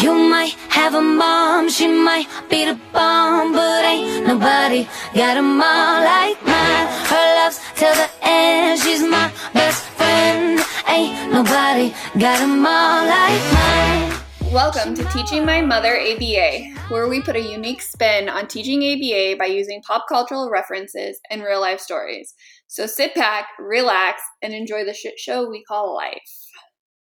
[0.00, 5.42] You might have a mom, she might be the bomb, but ain't nobody got a
[5.42, 6.86] mom like mine.
[7.10, 10.60] Her love's till the end, she's my best friend.
[10.86, 14.52] Ain't nobody got a mom like mine.
[14.52, 19.36] Welcome to Teaching My Mother ABA, where we put a unique spin on teaching ABA
[19.36, 22.34] by using pop cultural references and real life stories.
[22.68, 26.47] So sit back, relax, and enjoy the shit show we call life.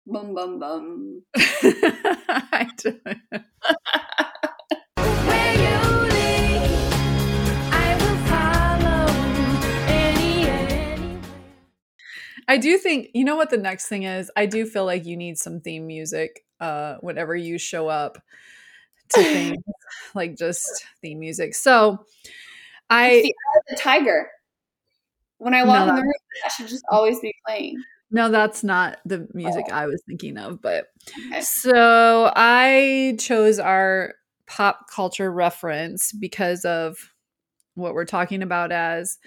[0.06, 1.22] Bum bum bum.
[1.36, 3.00] I don't-
[7.72, 9.06] I will follow
[9.88, 11.18] any, any.
[12.48, 14.30] I do think you know what the next thing is.
[14.36, 18.18] I do feel like you need some theme music uh whenever you show up
[19.10, 19.56] to things
[20.14, 21.54] like just theme music.
[21.54, 22.04] So
[22.88, 24.30] I was a tiger.
[25.38, 27.82] When I walk No, in the room, that should just always be playing.
[28.10, 30.86] No that's not the music I was thinking of, but
[31.32, 31.40] Okay.
[31.40, 34.14] so I chose our
[34.46, 36.98] pop culture reference because of
[37.74, 39.18] what we're talking about as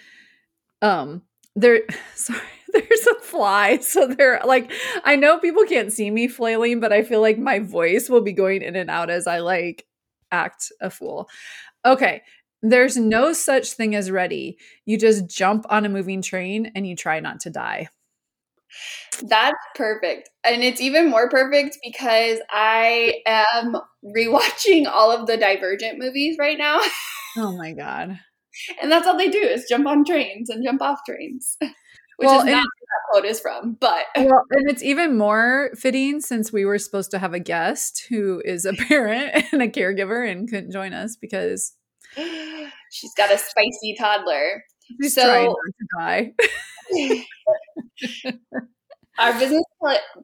[0.82, 1.22] um
[1.56, 1.82] there
[2.16, 2.40] sorry
[2.74, 4.72] there's a fly so they're like
[5.06, 8.34] i know people can't see me flailing but i feel like my voice will be
[8.34, 9.86] going in and out as i like
[10.32, 11.30] act a fool.
[11.86, 12.22] Okay
[12.66, 14.58] there's no such thing as ready.
[14.86, 17.90] You just jump on a moving train and you try not to die
[19.22, 20.30] That's perfect.
[20.44, 26.58] And it's even more perfect because I am rewatching all of the Divergent movies right
[26.58, 26.80] now.
[27.38, 28.20] oh my god
[28.82, 31.58] And that's all they do is jump on trains and jump off trains.
[32.18, 35.72] Which Well, is not where that quote is from, but well and it's even more
[35.76, 39.68] fitting since we were supposed to have a guest who is a parent and a
[39.68, 41.74] caregiver and couldn't join us because
[42.16, 44.64] she's got a spicy toddler.
[45.02, 46.34] she's So- trying not to die
[49.20, 49.64] Our business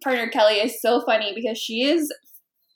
[0.03, 2.11] partner Kelly is so funny because she is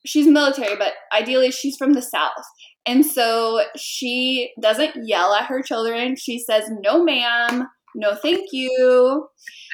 [0.06, 2.46] she's military, but ideally she's from the south.
[2.86, 6.16] And so she doesn't yell at her children.
[6.16, 9.28] She says, "No ma'am, no thank you."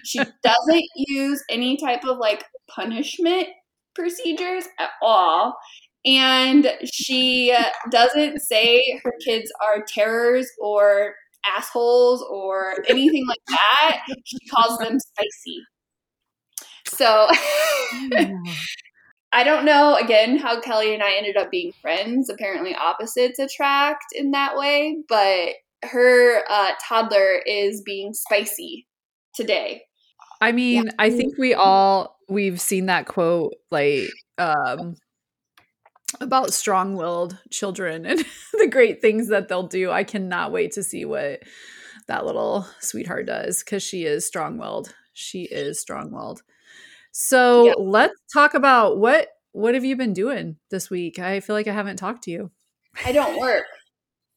[0.06, 3.48] She doesn't use any type of like punishment
[3.96, 5.58] procedures at all.
[6.06, 7.56] And she
[7.92, 14.02] doesn't say her kids are terrors or assholes or anything like that.
[14.26, 15.64] She calls them spicy.
[16.88, 17.28] So
[19.32, 22.30] I don't know again how Kelly and I ended up being friends.
[22.30, 28.88] Apparently, opposites attract in that way, but her uh, toddler is being spicy
[29.36, 29.84] today.
[30.42, 34.96] I mean, I think we all we've seen that quote like um
[36.20, 39.92] about strong-willed children and the great things that they'll do.
[39.92, 41.42] I cannot wait to see what
[42.08, 44.94] that little sweetheart does cuz she is strong-willed.
[45.14, 46.42] She is strong-willed.
[47.12, 47.74] So, Yeah.
[47.78, 51.18] let's talk about what what have you been doing this week?
[51.20, 52.52] I feel like I haven't talked to you.
[53.06, 53.66] I don't work.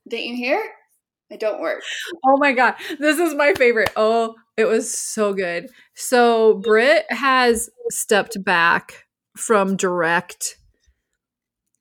[0.08, 0.72] Didn't you hear?
[1.30, 1.82] I don't work.
[2.26, 3.90] Oh my god, this is my favorite.
[3.96, 5.68] Oh, it was so good.
[5.94, 9.06] So Britt has stepped back
[9.36, 10.56] from direct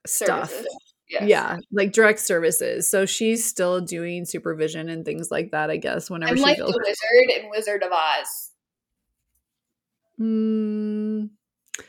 [0.05, 0.49] stuff.
[0.51, 0.77] Services.
[1.09, 1.23] Yes.
[1.23, 2.89] Yeah, like direct services.
[2.89, 6.57] So she's still doing supervision and things like that, I guess, whenever I'm she like
[6.57, 6.71] feels.
[6.71, 8.51] the wizard in Wizard of Oz.
[10.19, 11.29] Mm,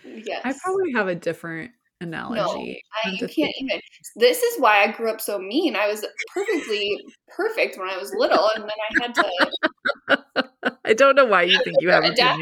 [0.05, 0.43] Yes.
[0.45, 2.83] I probably have a different analogy.
[3.05, 3.81] I, I'm you can't even.
[4.17, 5.77] This is why I grew up so mean.
[5.77, 6.99] I was perfectly
[7.29, 11.59] perfect when I was little, and then I had to I don't know why you
[11.65, 12.41] think you have adapt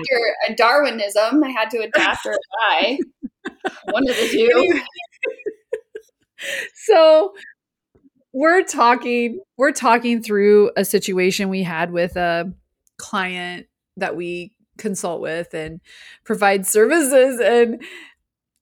[0.48, 1.42] a Darwinism.
[1.44, 2.36] I had to adapt or
[2.68, 2.98] die.
[3.90, 4.80] One of the two.
[6.74, 7.32] So
[8.32, 12.52] we're talking we're talking through a situation we had with a
[12.96, 15.80] client that we consult with and
[16.24, 17.82] provide services and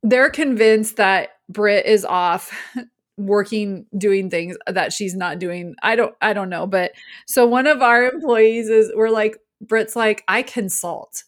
[0.02, 2.52] they're convinced that Britt is off
[3.16, 5.74] working doing things that she's not doing.
[5.82, 6.92] I don't I don't know, but
[7.26, 11.24] so one of our employees is we're like Britt's like I consult.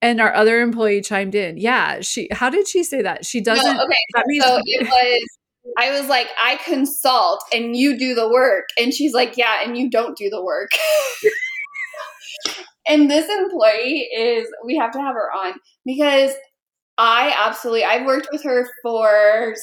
[0.00, 1.56] And our other employee chimed in.
[1.56, 3.26] Yeah, she how did she say that?
[3.26, 5.37] She oh, doesn't No, okay, that means so it was.
[5.76, 9.76] I was like, I consult and you do the work, and she's like, yeah, and
[9.76, 10.70] you don't do the work.
[12.86, 15.54] and this employee is we have to have her on
[15.84, 16.32] because
[16.96, 19.54] I absolutely I've worked with her for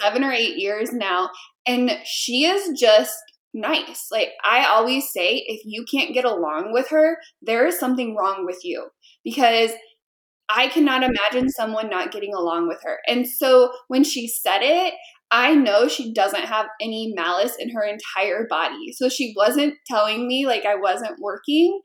[0.00, 1.30] seven or eight years now,
[1.66, 3.16] and she is just
[3.54, 4.08] nice.
[4.10, 8.44] Like I always say, if you can't get along with her, there is something wrong
[8.44, 8.88] with you
[9.22, 9.70] because
[10.50, 12.98] I cannot imagine someone not getting along with her.
[13.08, 14.94] And so when she said it,
[15.34, 18.92] I know she doesn't have any malice in her entire body.
[18.92, 21.80] So she wasn't telling me like I wasn't working.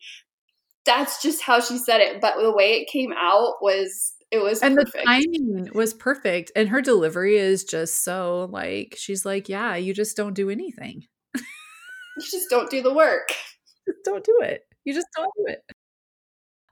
[0.86, 2.22] That's just how she said it.
[2.22, 4.98] But the way it came out was it was and perfect.
[4.98, 9.92] the timing was perfect and her delivery is just so like she's like yeah you
[9.92, 11.04] just don't do anything
[11.36, 11.42] you
[12.30, 13.30] just don't do the work.
[13.88, 15.64] just don't do it you just don't do it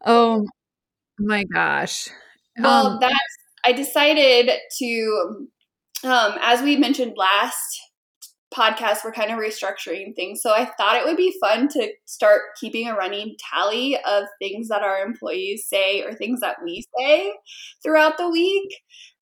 [0.06, 0.46] oh
[1.18, 2.10] my gosh
[2.60, 3.18] Well, Um, that's
[3.66, 5.48] I decided to
[6.04, 7.80] um as we mentioned last
[8.54, 10.42] podcast we're kind of restructuring things.
[10.42, 14.70] So I thought it would be fun to start keeping a running tally of things
[14.70, 17.34] that our employees say or things that we say
[17.84, 18.74] throughout the week.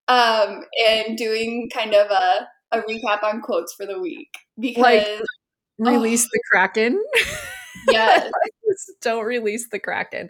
[0.08, 4.30] Um and doing kind of a a recap on quotes for the week
[4.60, 5.22] because
[5.80, 7.04] Like- release the kraken
[7.90, 8.32] yes
[9.02, 10.30] don't release the kraken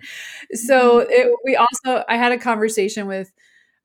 [0.53, 3.31] so it, we also i had a conversation with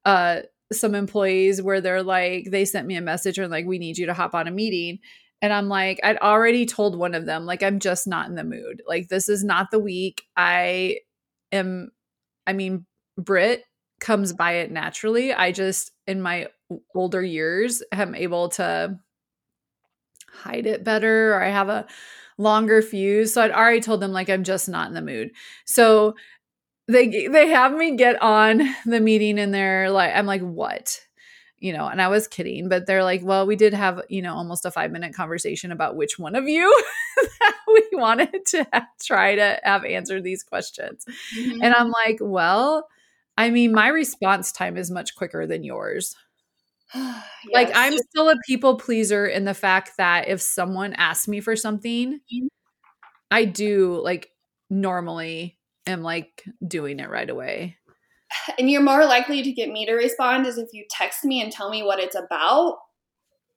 [0.07, 0.41] uh
[0.73, 4.07] some employees where they're like they sent me a message and like we need you
[4.07, 4.99] to hop on a meeting.
[5.43, 8.45] And i'm like i'd already told one of them like i'm just not in the
[8.45, 8.83] mood.
[8.87, 10.23] Like this is not the week.
[10.37, 10.99] I
[11.53, 11.91] am
[12.47, 12.87] i mean
[13.19, 13.65] britt
[14.01, 15.33] comes by it naturally.
[15.33, 16.49] I just in my
[16.95, 18.99] older years am able to
[20.33, 21.87] hide it better or i have a
[22.39, 23.35] longer fuse.
[23.35, 25.31] So i'd already told them like i'm just not in the mood.
[25.67, 26.15] So
[26.93, 31.01] they they have me get on the meeting and they're like i'm like what
[31.59, 34.35] you know and i was kidding but they're like well we did have you know
[34.35, 36.85] almost a five minute conversation about which one of you
[37.41, 41.05] that we wanted to have, try to have answered these questions
[41.37, 41.59] Mhm.
[41.63, 42.89] and i'm like well
[43.37, 46.17] i mean my response time is much quicker than yours
[47.53, 51.57] like i'm still a people pleaser in the fact that if someone asks me for
[51.57, 52.49] something Mhm.
[53.31, 54.31] i do like
[54.71, 57.77] normally am like doing it right away
[58.59, 61.53] and you're more likely to get me to respond is if you text me and
[61.53, 62.79] tell me what it's about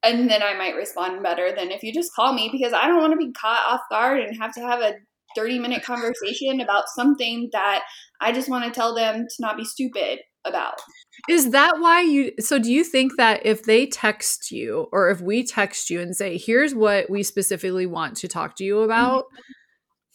[0.04, 3.02] and then i might respond better than if you just call me because i don't
[3.02, 4.94] want to be caught off guard and have to have a
[5.36, 7.84] 30 minute conversation about something that
[8.22, 10.82] i just want to tell them to not be stupid about
[11.30, 12.32] Is that why you?
[12.40, 16.16] So, do you think that if they text you or if we text you and
[16.16, 19.24] say, here's what we specifically want to talk to you about?
[19.24, 19.63] Mm-hmm.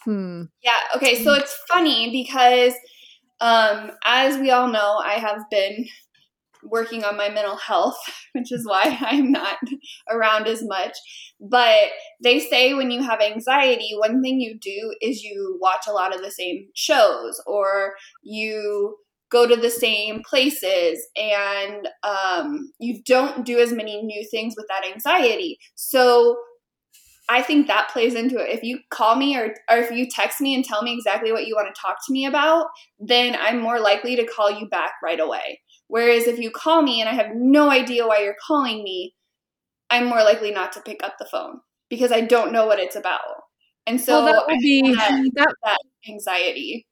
[0.05, 0.45] Hmm.
[0.63, 2.75] Yeah, okay, so it's funny because
[3.41, 5.87] um as we all know, I have been
[6.65, 7.99] working on my mental health,
[8.35, 9.59] which is why I'm not
[10.11, 10.97] around as much.
[11.41, 11.91] But
[12.23, 16.15] they say when you have anxiety, one thing you do is you watch a lot
[16.15, 18.97] of the same shows or you
[19.31, 24.67] go to the same places and um, you don't do as many new things with
[24.69, 25.59] that anxiety.
[25.75, 26.37] So
[27.29, 28.49] I think that plays into it.
[28.49, 31.47] If you call me or, or if you text me and tell me exactly what
[31.47, 32.67] you want to talk to me about,
[32.99, 35.61] then I'm more likely to call you back right away.
[35.89, 39.15] Whereas if you call me and I have no idea why you're calling me,
[39.91, 41.61] I'm more likely not to pick up the phone
[41.91, 43.21] because I don't know what it's about.
[43.87, 45.79] And so well, that would be have that
[46.09, 46.87] anxiety.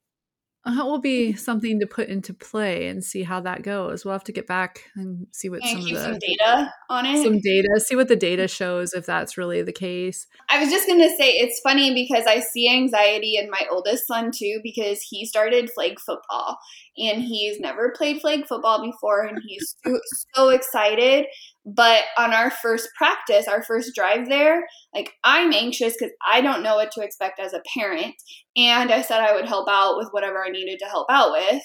[0.74, 4.04] That will be something to put into play and see how that goes.
[4.04, 7.22] We'll have to get back and see what some of the some data on it?
[7.22, 10.26] some data, see what the data shows if that's really the case.
[10.48, 14.32] I was just gonna say it's funny because I see anxiety in my oldest son
[14.32, 16.58] too because he started flag football
[16.98, 20.00] and he's never played flag football before and he's so,
[20.34, 21.26] so excited.
[21.66, 24.64] But on our first practice, our first drive there,
[24.94, 28.14] like I'm anxious because I don't know what to expect as a parent,
[28.56, 31.62] and I said I would help out with whatever I needed to help out with,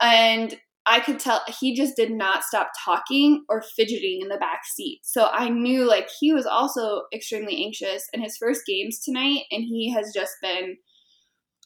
[0.00, 0.54] and
[0.86, 5.00] I could tell he just did not stop talking or fidgeting in the back seat.
[5.02, 9.64] So I knew like he was also extremely anxious in his first games tonight, and
[9.64, 10.76] he has just been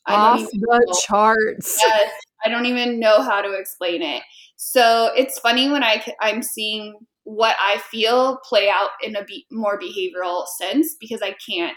[0.08, 1.00] Off the know.
[1.04, 1.78] charts.
[1.84, 2.12] Yes,
[2.44, 4.22] I don't even know how to explain it.
[4.56, 6.94] So it's funny when I I'm seeing
[7.26, 11.74] what I feel play out in a be- more behavioral sense because I can't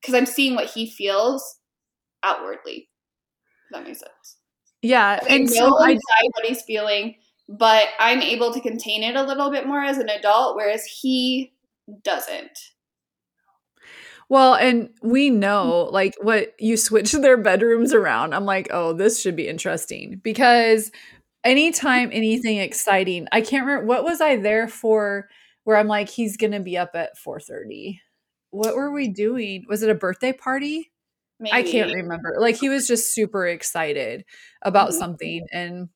[0.00, 1.58] because I'm seeing what he feels
[2.24, 2.88] outwardly.
[3.70, 4.38] That makes sense.
[4.82, 7.14] Yeah, I and so I inside what he's feeling,
[7.48, 11.52] but I'm able to contain it a little bit more as an adult, whereas he
[12.02, 12.58] doesn't.
[14.28, 15.94] Well, and we know hmm.
[15.94, 18.34] like what you switch their bedrooms around.
[18.34, 20.90] I'm like, oh, this should be interesting because
[21.44, 25.28] anytime anything exciting, I can't remember what was I there for
[25.64, 28.00] where I'm like, he's gonna be up at 4:30.
[28.50, 29.64] What were we doing?
[29.68, 30.92] Was it a birthday party?
[31.40, 31.52] Maybe.
[31.56, 32.36] I can't remember.
[32.38, 34.24] Like he was just super excited
[34.62, 34.98] about Mhm.
[34.98, 35.88] something and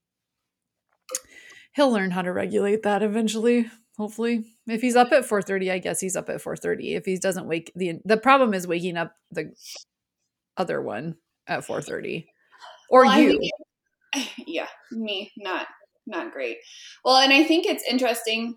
[1.74, 4.44] he'll learn how to regulate that eventually, hopefully.
[4.66, 6.94] If he's up at 4:30, I guess he's up at 4:30.
[6.94, 9.52] If he doesn't wake the the problem is waking up the
[10.56, 12.28] other one at 4:30.
[12.88, 13.50] Or Well, you.
[14.46, 15.66] yeah, me, not
[16.06, 16.58] not great.
[17.04, 18.56] Well, and I think it's interesting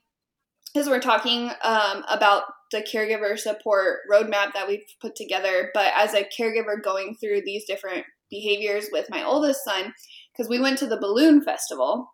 [0.73, 6.13] because we're talking um, about the caregiver support roadmap that we've put together, but as
[6.13, 9.93] a caregiver going through these different behaviors with my oldest son,
[10.31, 12.11] because we went to the balloon festival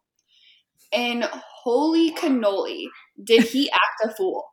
[0.94, 1.26] and
[1.64, 2.86] holy cannoli,
[3.24, 4.46] did he act a fool.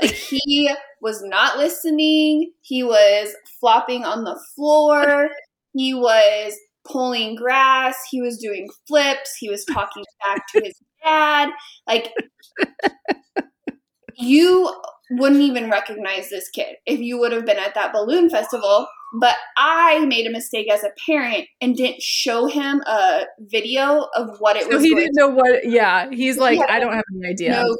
[0.00, 2.52] Like he was not listening.
[2.60, 5.30] He was flopping on the floor.
[5.72, 6.52] He was
[6.90, 7.96] pulling grass.
[8.10, 9.36] He was doing flips.
[9.38, 10.74] He was talking back to his
[11.04, 11.50] dad.
[11.86, 12.12] Like
[14.16, 14.72] you
[15.10, 18.86] wouldn't even recognize this kid if you would have been at that balloon festival.
[19.20, 24.38] But I made a mistake as a parent and didn't show him a video of
[24.40, 24.82] what it So was.
[24.82, 25.64] he didn't know what.
[25.64, 26.66] Yeah, he's like, Yeah.
[26.68, 27.50] I don't have any idea.
[27.52, 27.76] no,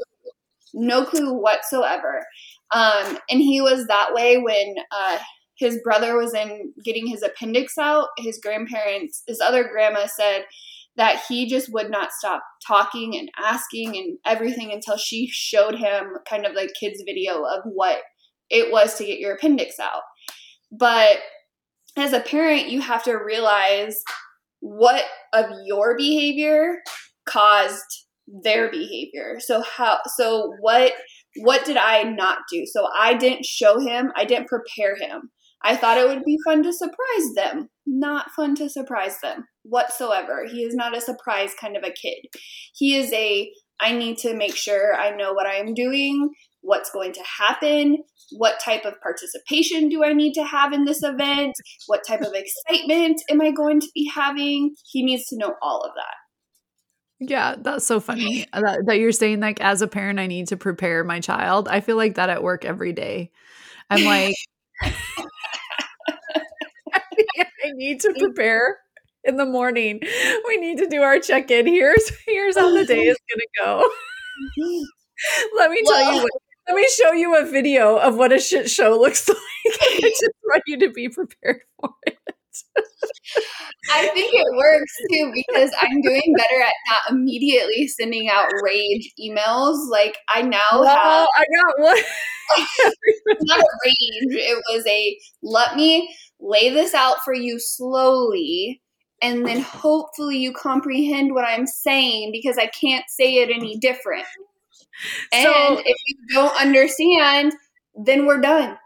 [0.73, 2.25] no clue whatsoever.
[2.71, 5.17] Um, and he was that way when uh,
[5.57, 8.09] his brother was in getting his appendix out.
[8.17, 10.45] His grandparents, his other grandma said
[10.97, 16.17] that he just would not stop talking and asking and everything until she showed him
[16.27, 17.99] kind of like kids video of what
[18.49, 20.01] it was to get your appendix out.
[20.71, 21.17] But
[21.95, 24.03] as a parent, you have to realize
[24.59, 26.81] what of your behavior
[27.25, 29.39] caused their behavior.
[29.39, 30.93] So how so what
[31.37, 32.65] what did I not do?
[32.65, 35.29] So I didn't show him, I didn't prepare him.
[35.63, 37.69] I thought it would be fun to surprise them.
[37.85, 40.45] Not fun to surprise them whatsoever.
[40.45, 42.25] He is not a surprise kind of a kid.
[42.75, 46.89] He is a I need to make sure I know what I am doing, what's
[46.89, 47.97] going to happen,
[48.31, 51.53] what type of participation do I need to have in this event,
[51.85, 54.75] what type of excitement am I going to be having.
[54.91, 57.29] He needs to know all of that.
[57.29, 60.57] Yeah, that's so funny that, that you're saying like as a parent, I need to
[60.57, 61.67] prepare my child.
[61.67, 63.31] I feel like that at work every day.
[63.89, 64.35] I'm like,
[67.67, 68.77] I need to prepare
[69.23, 69.99] in the morning.
[70.47, 71.67] We need to do our check in.
[71.67, 73.89] Here's here's how the day is gonna go.
[75.57, 76.21] Let me tell you.
[76.23, 76.31] What,
[76.67, 79.37] let me show you a video of what a shit show looks like.
[79.65, 82.16] I just want you to be prepared for it.
[83.91, 89.11] I think it works too because I'm doing better at not immediately sending out rage
[89.19, 89.77] emails.
[89.89, 91.97] Like I now have I got one.
[93.41, 94.35] not a rage.
[94.35, 98.81] It was a let me lay this out for you slowly
[99.21, 104.25] and then hopefully you comprehend what I'm saying because I can't say it any different.
[105.31, 107.53] And So- if you don't understand,
[107.95, 108.77] then we're done.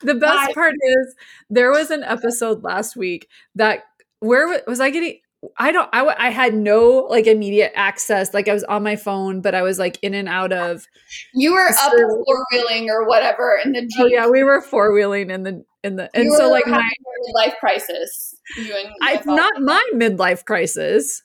[0.00, 1.14] The best part is
[1.50, 3.80] there was an episode last week that
[4.20, 5.18] where was I getting?
[5.56, 5.88] I don't.
[5.92, 8.34] I I had no like immediate access.
[8.34, 10.86] Like I was on my phone, but I was like in and out of.
[11.34, 13.90] You were up So- four wheeling or whatever in the Jeep.
[13.98, 16.76] Oh yeah, we were four wheeling in the in the and You so like my
[16.76, 16.90] having
[17.28, 18.34] a life crisis.
[18.56, 21.22] You and I, not my midlife crisis.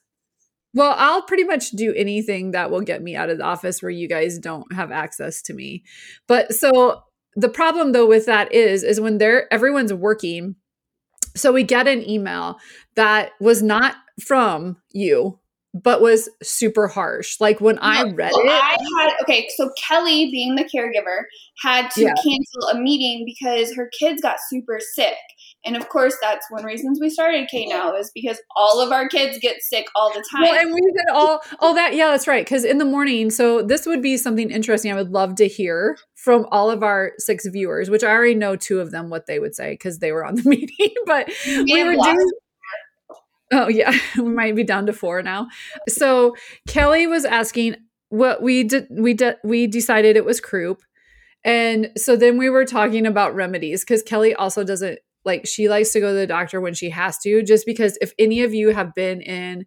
[0.73, 3.89] Well, I'll pretty much do anything that will get me out of the office where
[3.91, 5.83] you guys don't have access to me.
[6.27, 7.01] But so
[7.35, 10.55] the problem though with that is is when they're everyone's working.
[11.35, 12.57] So we get an email
[12.95, 15.37] that was not from you,
[15.73, 17.41] but was super harsh.
[17.41, 21.23] Like when I read it, I had okay, so Kelly, being the caregiver,
[21.61, 22.13] had to Yeah.
[22.13, 25.17] cancel a meeting because her kids got super sick.
[25.65, 29.09] And of course, that's one reasons we started K now is because all of our
[29.09, 30.43] kids get sick all the time.
[30.43, 31.95] Well, and we did all all that.
[31.95, 32.45] Yeah, that's right.
[32.45, 34.91] Because in the morning, so this would be something interesting.
[34.91, 38.55] I would love to hear from all of our six viewers, which I already know
[38.55, 40.93] two of them what they would say because they were on the meeting.
[41.05, 42.31] But we have were doing.
[43.51, 45.47] Oh yeah, we might be down to four now.
[45.87, 46.35] So
[46.67, 47.75] Kelly was asking
[48.09, 48.87] what we did.
[48.91, 49.37] We did.
[49.43, 50.83] We decided it was croup,
[51.43, 55.47] and so then we were talking about remedies because Kelly also doesn't like.
[55.47, 58.41] She likes to go to the doctor when she has to, just because if any
[58.41, 59.65] of you have been in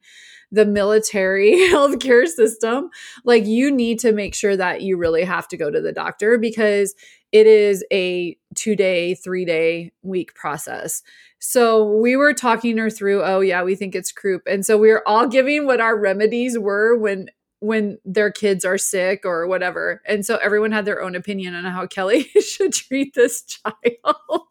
[0.51, 2.91] the military healthcare system,
[3.25, 6.39] like you need to make sure that you really have to go to the doctor
[6.39, 6.95] because
[7.33, 11.03] it is a two day, three day week process.
[11.41, 14.43] So we were talking her through, oh yeah, we think it's croup.
[14.47, 17.29] And so we were all giving what our remedies were when
[17.61, 20.01] when their kids are sick or whatever.
[20.07, 23.43] And so everyone had their own opinion on how Kelly should treat this
[24.05, 24.47] child.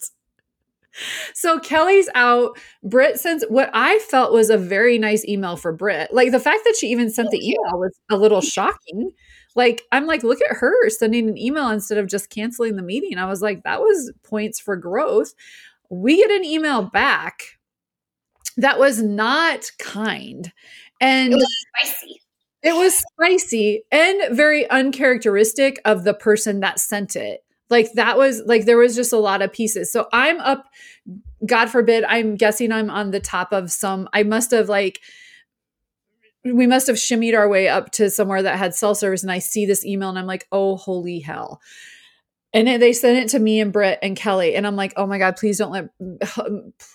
[1.33, 2.57] So Kelly's out.
[2.83, 6.13] Britt sends what I felt was a very nice email for Britt.
[6.13, 9.11] Like the fact that she even sent the email was a little shocking.
[9.55, 13.17] Like I'm like, look at her sending an email instead of just canceling the meeting.
[13.17, 15.33] I was like, that was points for growth.
[15.89, 17.57] We get an email back
[18.57, 20.51] that was not kind.
[20.99, 22.21] And it was spicy.
[22.63, 27.41] it was spicy and very uncharacteristic of the person that sent it.
[27.69, 29.91] Like that was like there was just a lot of pieces.
[29.91, 30.65] So I'm up,
[31.45, 34.99] God forbid, I'm guessing I'm on the top of some, I must have like,
[36.43, 39.21] we must have shimmied our way up to somewhere that had cell service.
[39.21, 41.59] And I see this email and I'm like, oh, holy hell.
[42.53, 44.55] And they sent it to me and Britt and Kelly.
[44.55, 45.89] And I'm like, oh my God, please don't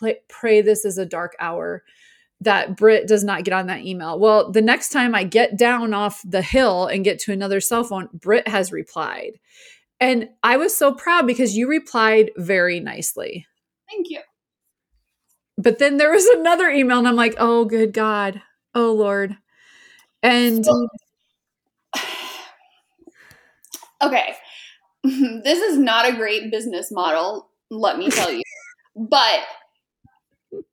[0.00, 1.82] let, pray this is a dark hour
[2.40, 4.18] that Britt does not get on that email.
[4.18, 7.84] Well, the next time I get down off the hill and get to another cell
[7.84, 9.38] phone, Britt has replied.
[10.02, 13.46] And I was so proud because you replied very nicely.
[13.88, 14.20] Thank you.
[15.56, 18.42] But then there was another email, and I'm like, oh, good God.
[18.74, 19.36] Oh, Lord.
[20.20, 20.88] And So-
[24.02, 24.34] okay.
[25.04, 28.42] this is not a great business model, let me tell you.
[28.96, 29.40] but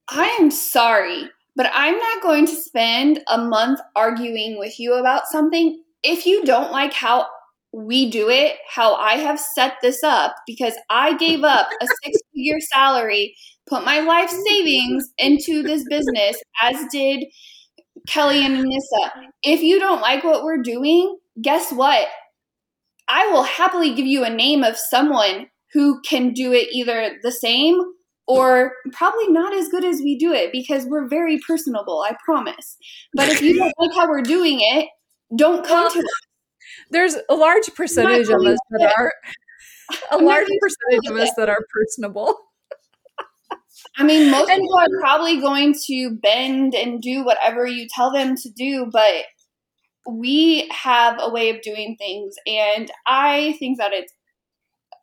[0.09, 5.27] I am sorry, but I'm not going to spend a month arguing with you about
[5.27, 7.27] something if you don't like how
[7.73, 12.17] we do it, how I have set this up, because I gave up a six
[12.35, 13.35] figure salary,
[13.67, 17.25] put my life savings into this business, as did
[18.07, 19.11] Kelly and Anissa.
[19.43, 22.07] If you don't like what we're doing, guess what?
[23.07, 27.31] I will happily give you a name of someone who can do it either the
[27.31, 27.79] same
[28.27, 32.77] or probably not as good as we do it because we're very personable, I promise.
[33.15, 34.88] But if you don't like how we're doing it,
[35.35, 36.28] don't come Well, to us.
[36.91, 39.13] There's a large percentage of us that to- are
[40.11, 42.38] a I'm large percentage of us that are personable.
[43.97, 48.11] I mean, most And- people are probably going to bend and do whatever you tell
[48.11, 49.25] them to do, but
[50.09, 54.13] we have a way of doing things, and I think that it's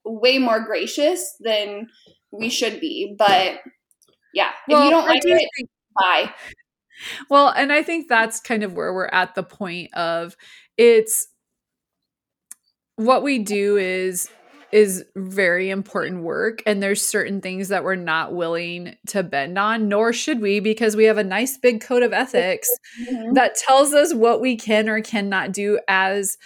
[0.04, 1.88] way more gracious than
[2.32, 3.14] we should be.
[3.18, 3.60] But
[4.34, 6.32] yeah, if you don't like do it, think- bye.
[7.28, 10.34] Well, and I think that's kind of where we're at the point of
[10.78, 11.28] it's
[12.96, 14.28] what we do is
[14.72, 19.88] is very important work and there's certain things that we're not willing to bend on
[19.88, 23.34] nor should we because we have a nice big code of ethics Mhm.
[23.34, 26.36] that tells us what we can or cannot do as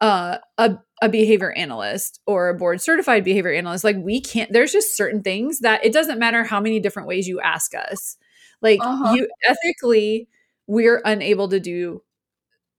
[0.00, 4.72] uh, a, a behavior analyst or a board certified behavior analyst like we can't there's
[4.72, 8.16] just certain things that it doesn't matter how many different ways you ask us
[8.62, 9.12] like Uh-huh.
[9.12, 10.28] you ethically
[10.66, 12.02] we're unable to do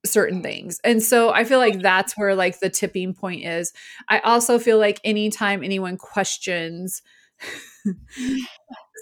[0.06, 0.79] certain things.
[0.84, 3.74] And so i feel like that's where like the tipping point is.
[4.08, 7.01] I also feel like anytime anyone questions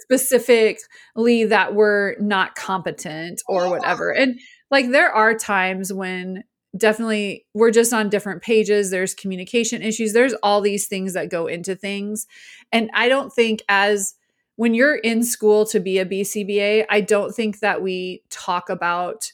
[0.02, 4.10] specifically that we're not competent or whatever.
[4.10, 4.38] And
[4.70, 6.44] like there are times when
[6.76, 11.46] definitely we're just on different pages there's communication issues there's all these things that go
[11.46, 12.26] into things.
[12.72, 14.14] And i don't think as
[14.56, 19.32] when you're in school to be a bcba i don't think that we talk about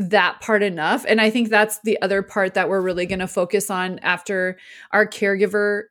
[0.00, 1.04] that part enough.
[1.06, 4.58] And i think that's the other part that we're really going to focus on after
[4.92, 5.84] our caregiver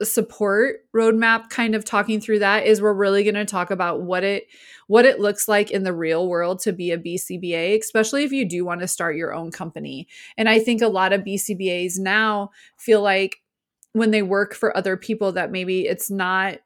[0.00, 4.22] support roadmap kind of talking through that is we're really going to talk about what
[4.22, 4.44] it
[4.86, 8.48] what it looks like in the real world to be a BCBA especially if you
[8.48, 10.06] do want to start your own company.
[10.36, 13.42] And i think a lot of BCBAs now feel like
[13.92, 16.58] when they work for other people that maybe it's not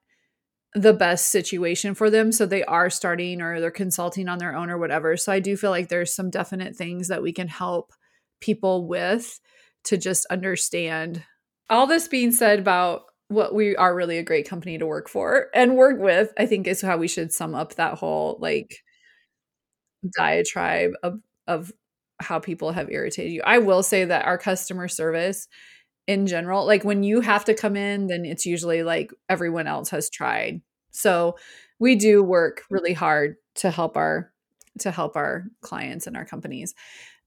[0.74, 2.32] the best situation for them.
[2.32, 5.16] So they are starting or they're consulting on their own or whatever.
[5.16, 7.92] So i do feel like there's some definite things that we can help
[8.40, 9.38] people with
[9.84, 11.24] to just understand.
[11.68, 15.46] All this being said about what we are really a great company to work for
[15.54, 18.82] and work with i think is how we should sum up that whole like
[20.16, 21.72] diatribe of of
[22.20, 23.42] how people have irritated you.
[23.44, 25.48] I will say that our customer service
[26.06, 29.90] in general like when you have to come in then it's usually like everyone else
[29.90, 30.60] has tried.
[30.90, 31.36] So
[31.78, 34.32] we do work really hard to help our
[34.80, 36.74] to help our clients and our companies.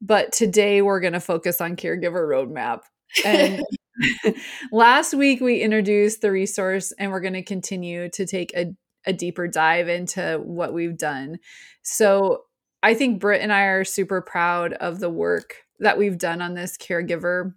[0.02, 2.82] But today we're going to focus on caregiver roadmap.
[3.24, 3.64] And
[4.72, 9.14] last week we introduced the resource and we're going to continue to take a, a
[9.14, 11.40] deeper dive into what we've done.
[11.82, 12.44] So
[12.86, 16.54] i think britt and i are super proud of the work that we've done on
[16.54, 17.54] this caregiver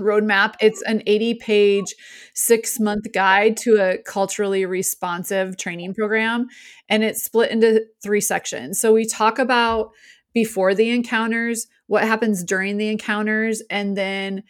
[0.00, 1.94] roadmap it's an 80 page
[2.34, 6.46] six month guide to a culturally responsive training program
[6.88, 9.90] and it's split into three sections so we talk about
[10.32, 14.42] before the encounters what happens during the encounters and then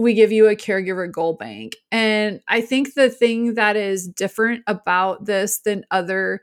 [0.00, 1.76] we give you a caregiver goal bank.
[1.92, 6.40] And I think the thing that is different about this than other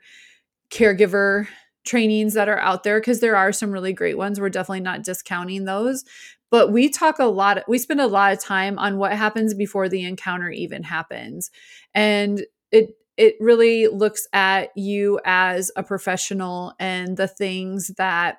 [0.70, 1.48] caregiver
[1.84, 5.02] trainings that are out there, because there are some really great ones, we're definitely not
[5.02, 6.04] discounting those.
[6.50, 9.88] But we talk a lot, we spend a lot of time on what happens before
[9.88, 11.50] the encounter even happens.
[11.94, 18.38] And it, it really looks at you as a professional and the things that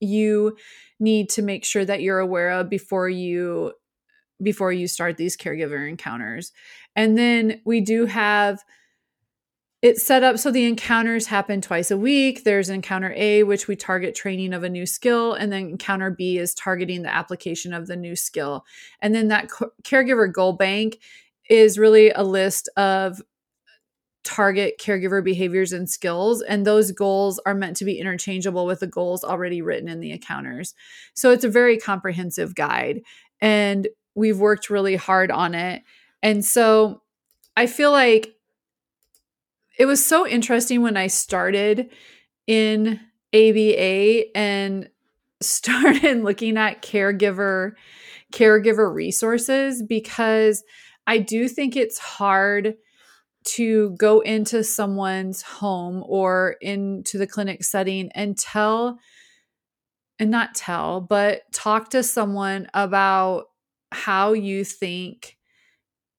[0.00, 0.56] you
[0.98, 3.72] need to make sure that you're aware of before you
[4.42, 6.50] before you start these caregiver encounters.
[6.96, 8.62] And then we do have
[9.82, 12.44] it set up so the encounters happen twice a week.
[12.44, 16.38] There's encounter A, which we target training of a new skill, and then encounter B
[16.38, 18.64] is targeting the application of the new skill.
[19.00, 19.48] And then that
[19.82, 20.98] caregiver goal bank
[21.50, 23.20] is really a list of
[24.24, 28.86] target caregiver behaviors and skills and those goals are meant to be interchangeable with the
[28.86, 30.74] goals already written in the encounters
[31.12, 33.02] so it's a very comprehensive guide
[33.40, 35.82] and we've worked really hard on it
[36.22, 37.02] and so
[37.56, 38.32] i feel like
[39.78, 41.90] it was so interesting when i started
[42.46, 43.00] in
[43.34, 44.88] aba and
[45.42, 47.72] started looking at caregiver
[48.32, 50.62] caregiver resources because
[51.06, 52.74] i do think it's hard
[53.44, 58.98] to go into someone's home or into the clinic setting and tell
[60.18, 63.46] and not tell but talk to someone about
[63.90, 65.36] how you think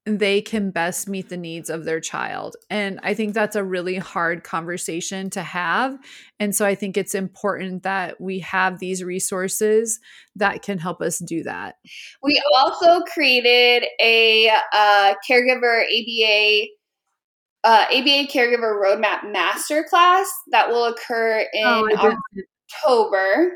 [0.05, 2.57] they can best meet the needs of their child.
[2.69, 5.97] And I think that's a really hard conversation to have.
[6.39, 9.99] And so I think it's important that we have these resources
[10.35, 11.75] that can help us do that.
[12.21, 16.67] We also created a uh, caregiver ABA
[17.65, 22.17] uh, ABA Caregiver Roadmap Masterclass that will occur in oh,
[22.85, 23.53] October.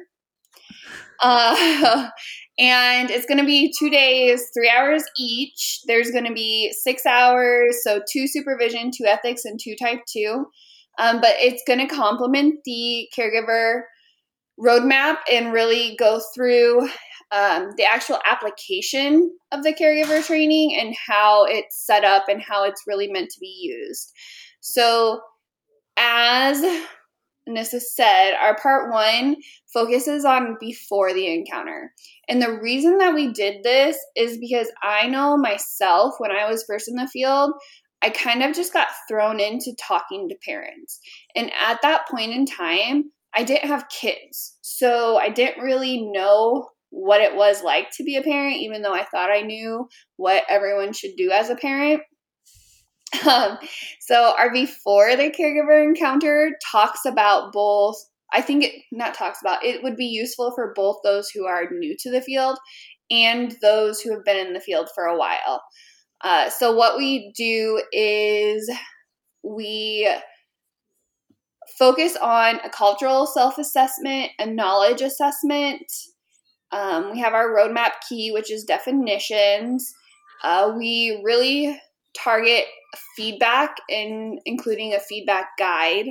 [1.19, 2.09] Uh,
[2.59, 5.81] and it's going to be two days, three hours each.
[5.87, 10.45] There's going to be six hours, so two supervision, two ethics, and two type two.
[10.99, 13.81] Um, but it's going to complement the caregiver
[14.59, 16.89] roadmap and really go through
[17.31, 22.63] um, the actual application of the caregiver training and how it's set up and how
[22.63, 24.11] it's really meant to be used.
[24.61, 25.21] So,
[25.97, 26.63] as
[27.47, 29.37] Nissa said, our part one
[29.73, 31.93] focuses on before the encounter.
[32.27, 36.63] And the reason that we did this is because I know myself when I was
[36.67, 37.53] first in the field,
[38.01, 40.99] I kind of just got thrown into talking to parents.
[41.35, 43.05] And at that point in time,
[43.35, 44.57] I didn't have kids.
[44.61, 48.93] So I didn't really know what it was like to be a parent, even though
[48.93, 52.01] I thought I knew what everyone should do as a parent.
[53.27, 53.57] Um,
[54.01, 57.97] so our before the caregiver encounter talks about both.
[58.33, 61.69] I think it not talks about it would be useful for both those who are
[61.71, 62.57] new to the field
[63.09, 65.63] and those who have been in the field for a while.
[66.21, 68.69] Uh, so what we do is
[69.43, 70.09] we
[71.79, 75.83] focus on a cultural self-assessment, a knowledge assessment,
[76.71, 79.93] um, we have our roadmap key, which is definitions.
[80.43, 81.79] Uh, we really
[82.17, 82.65] target
[83.15, 86.05] feedback and including a feedback guide.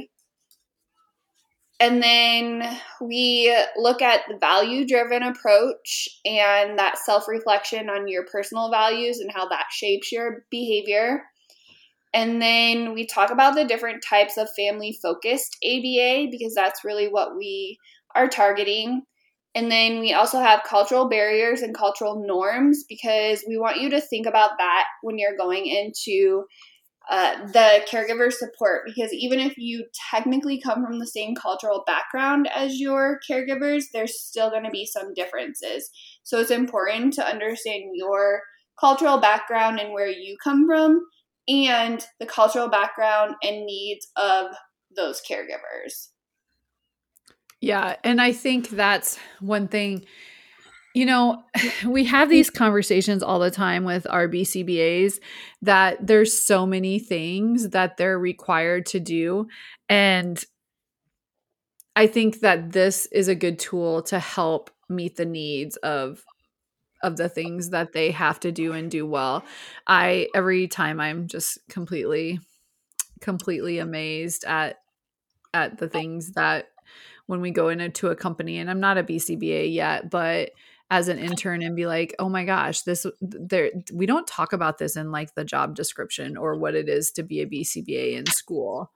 [1.79, 8.25] And then we look at the value driven approach and that self reflection on your
[8.25, 11.23] personal values and how that shapes your behavior.
[12.15, 17.09] And then we talk about the different types of family focused ABA because that's really
[17.09, 17.79] what we
[18.15, 19.03] are targeting.
[19.57, 24.03] And then we also have cultural barriers and cultural norms because we want you to
[24.03, 26.45] think about that when you're going into
[27.11, 28.83] uh, the caregiver support.
[28.85, 34.21] Because even if you technically come from the same cultural background as your caregivers, there's
[34.21, 35.89] still going to be some differences.
[36.23, 38.43] So it's important to understand your
[38.79, 41.01] cultural background and where you come from
[41.49, 44.49] and the cultural background and needs of
[44.95, 46.09] those caregivers.
[47.67, 47.97] Yeah.
[48.05, 50.05] And I think that's one thing.
[50.95, 51.43] You know,
[51.85, 55.15] we have these conversations all the time with our BCBAs
[55.63, 59.49] that there's so many things that they're required to do.
[59.89, 60.43] And
[61.97, 66.23] I think that this is a good tool to help meet the needs of
[67.03, 69.45] of the things that they have to do and do well.
[69.89, 72.39] I every time I'm just completely
[73.21, 74.77] completely amazed at
[75.53, 76.69] at the things that
[77.27, 80.51] when we go into a company and I'm not a BCBA yet, but
[80.91, 84.79] as an intern and be like, "Oh my gosh, this there we don't talk about
[84.79, 88.27] this in like the job description or what it is to be a BCBA in
[88.27, 88.93] school."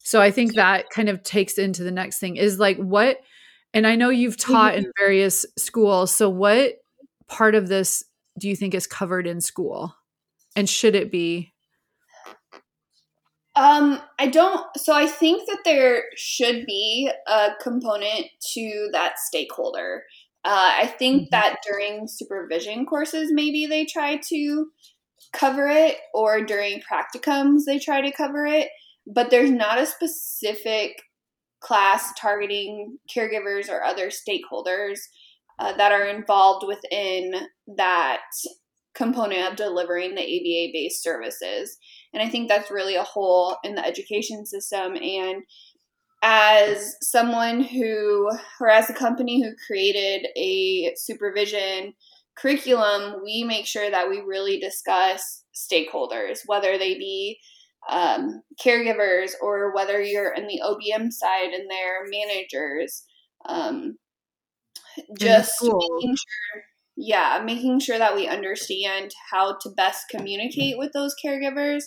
[0.00, 3.18] So I think that kind of takes into the next thing is like what
[3.74, 4.52] and I know you've mm-hmm.
[4.52, 6.76] taught in various schools, so what
[7.28, 8.02] part of this
[8.38, 9.94] do you think is covered in school?
[10.58, 11.52] And should it be
[13.54, 14.64] um, I don't.
[14.76, 20.04] So I think that there should be a component to that stakeholder.
[20.44, 21.28] Uh, I think mm-hmm.
[21.32, 24.66] that during supervision courses, maybe they try to
[25.32, 28.68] cover it, or during practicums, they try to cover it,
[29.12, 31.02] but there's not a specific
[31.60, 35.00] class targeting caregivers or other stakeholders
[35.58, 37.34] uh, that are involved within
[37.76, 38.20] that
[38.98, 41.78] component of delivering the ABA based services.
[42.12, 44.96] And I think that's really a hole in the education system.
[44.96, 45.44] And
[46.22, 48.28] as someone who,
[48.60, 51.94] or as a company who created a supervision
[52.36, 57.38] curriculum, we make sure that we really discuss stakeholders, whether they be
[57.88, 63.04] um, caregivers or whether you're in the OBM side and they're managers.
[63.46, 63.96] Um,
[65.18, 66.62] just making sure,
[67.00, 71.84] yeah, making sure that we understand how to best communicate with those caregivers.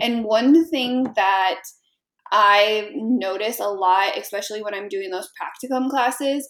[0.00, 1.60] And one thing that
[2.32, 6.48] I notice a lot, especially when I'm doing those practicum classes,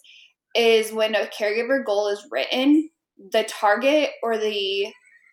[0.55, 2.89] is when a caregiver goal is written,
[3.31, 4.87] the target or the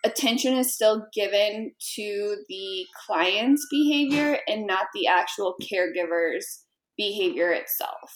[0.04, 6.64] attention is still given to the client's behavior and not the actual caregiver's
[6.96, 8.10] behavior itself.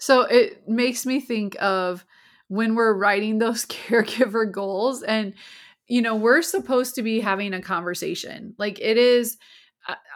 [0.00, 2.06] So it makes me think of
[2.52, 5.32] when we're writing those caregiver goals and
[5.88, 8.54] you know, we're supposed to be having a conversation.
[8.58, 9.38] Like it is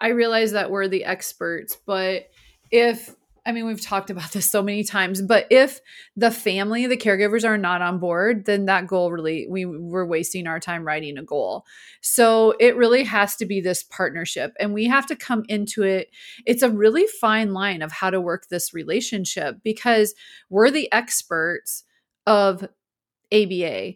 [0.01, 2.29] I realize that we're the experts, but
[2.71, 3.15] if
[3.47, 5.81] I mean, we've talked about this so many times, but if
[6.17, 10.49] the family, the caregivers are not on board, then that goal really, we were wasting
[10.49, 11.65] our time writing a goal.
[12.01, 16.11] So it really has to be this partnership, and we have to come into it.
[16.45, 20.15] It's a really fine line of how to work this relationship because
[20.51, 21.85] we're the experts
[22.27, 22.63] of
[23.33, 23.95] ABA.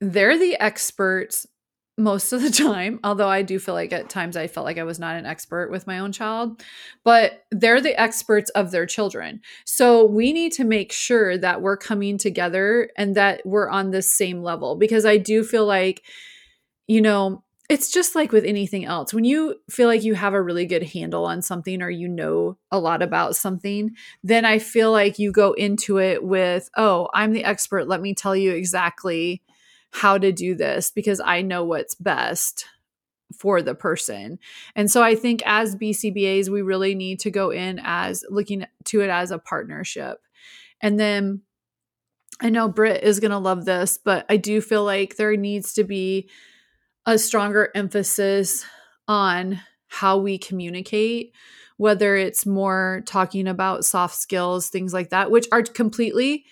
[0.00, 1.46] They're the experts
[1.98, 4.84] most of the time, although I do feel like at times I felt like I
[4.84, 6.62] was not an expert with my own child,
[7.04, 9.40] but they're the experts of their children.
[9.64, 14.02] So we need to make sure that we're coming together and that we're on the
[14.02, 16.02] same level because I do feel like,
[16.86, 19.14] you know, it's just like with anything else.
[19.14, 22.58] When you feel like you have a really good handle on something or you know
[22.70, 27.32] a lot about something, then I feel like you go into it with, oh, I'm
[27.32, 27.88] the expert.
[27.88, 29.40] Let me tell you exactly
[29.90, 32.66] how to do this because I know what's best
[33.38, 34.38] for the person.
[34.76, 39.00] And so I think as BCBAs, we really need to go in as looking to
[39.00, 40.18] it as a partnership.
[40.82, 41.40] And then
[42.38, 45.72] I know Britt is going to love this, but I do feel like there needs
[45.74, 46.28] to be
[47.06, 48.64] a stronger emphasis
[49.08, 51.32] on how we communicate,
[51.76, 56.44] whether it's more talking about soft skills, things like that, which are completely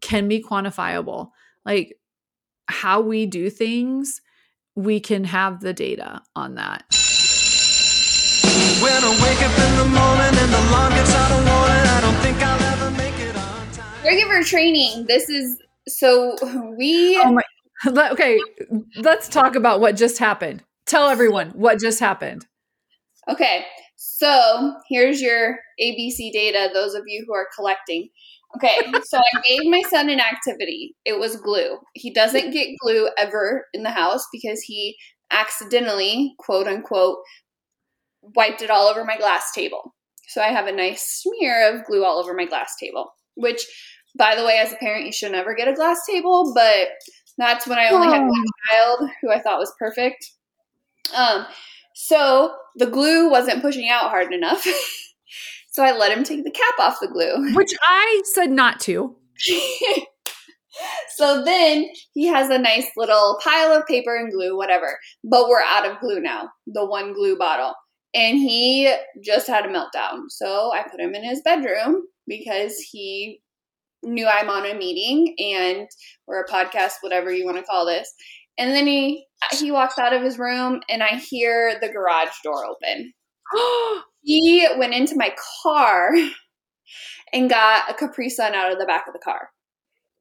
[0.00, 1.30] can be quantifiable.
[1.64, 1.98] Like
[2.68, 4.20] how we do things,
[4.74, 6.84] we can have the data on that.
[8.80, 12.00] When I wake up in the morning and the alarm gets out of warning, I
[12.00, 14.04] don't think I'll ever make it on time.
[14.04, 15.06] Regular training.
[15.06, 15.58] This is
[15.88, 16.36] so
[16.76, 17.18] we.
[17.24, 17.42] Oh my.
[17.96, 18.40] Okay,
[18.96, 20.62] let's talk about what just happened.
[20.86, 22.46] Tell everyone what just happened.
[23.28, 23.64] Okay,
[23.96, 28.08] so here's your ABC data, those of you who are collecting.
[28.56, 30.94] Okay, so I gave my son an activity.
[31.04, 31.78] It was glue.
[31.94, 34.96] He doesn't get glue ever in the house because he
[35.30, 37.18] accidentally, quote unquote,
[38.36, 39.94] wiped it all over my glass table.
[40.28, 43.64] So I have a nice smear of glue all over my glass table, which,
[44.16, 46.88] by the way, as a parent, you should never get a glass table, but
[47.38, 50.30] that's when I only had one child who I thought was perfect.
[51.16, 51.46] Um,
[51.94, 54.66] so the glue wasn't pushing out hard enough.
[55.74, 57.52] So I let him take the cap off the glue.
[57.54, 59.16] Which I said not to.
[61.16, 65.00] so then he has a nice little pile of paper and glue, whatever.
[65.24, 67.74] But we're out of glue now, the one glue bottle.
[68.14, 70.26] And he just had a meltdown.
[70.28, 73.40] So I put him in his bedroom because he
[74.04, 75.88] knew I'm on a meeting and
[76.26, 78.12] or a podcast, whatever you want to call this.
[78.58, 82.64] And then he he walks out of his room and I hear the garage door
[82.64, 83.12] open.
[84.22, 86.10] he went into my car
[87.32, 89.50] and got a Capri Sun out of the back of the car.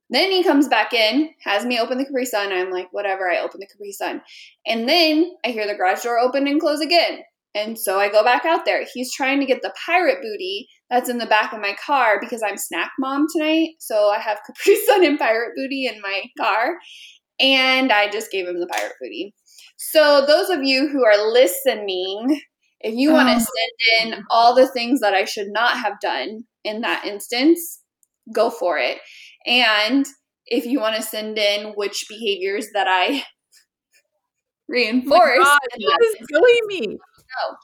[0.10, 2.52] Then he comes back in, has me open the Capri Sun.
[2.52, 4.22] I'm like, whatever, I open the Capri Sun.
[4.66, 7.20] And then I hear the garage door open and close again.
[7.56, 8.86] And so I go back out there.
[8.94, 12.44] He's trying to get the pirate booty that's in the back of my car because
[12.44, 13.70] I'm snack mom tonight.
[13.80, 16.78] So I have Capri Sun and pirate booty in my car.
[17.40, 19.34] And I just gave him the pirate booty.
[19.76, 22.40] So, those of you who are listening,
[22.80, 23.40] if you want to oh.
[23.40, 27.82] send in all the things that I should not have done in that instance,
[28.32, 29.00] go for it.
[29.48, 30.06] And
[30.46, 33.24] if you want to send in which behaviors that I
[34.70, 36.88] reinforce, oh that is silly me.
[36.88, 37.58] No.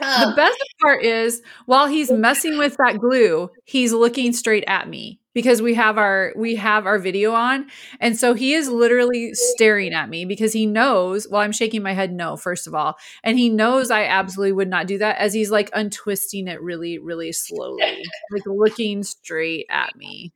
[0.00, 4.88] Um, the best part is while he's messing with that glue, he's looking straight at
[4.88, 7.66] me because we have our we have our video on.
[8.00, 11.92] And so he is literally staring at me because he knows well i'm shaking my
[11.92, 15.34] head no first of all and he knows i absolutely would not do that as
[15.34, 20.32] he's like untwisting it really really slowly like looking straight at me.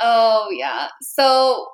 [0.00, 0.88] Oh yeah.
[1.02, 1.68] So